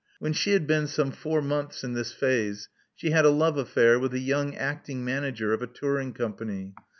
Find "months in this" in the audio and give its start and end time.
1.43-2.11